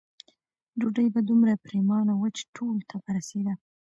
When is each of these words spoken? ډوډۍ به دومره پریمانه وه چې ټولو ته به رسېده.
ډوډۍ 0.79 1.07
به 1.13 1.19
دومره 1.29 1.53
پریمانه 1.65 2.13
وه 2.15 2.29
چې 2.37 2.43
ټولو 2.55 2.81
ته 2.89 2.95
به 3.03 3.09
رسېده. 3.17 3.53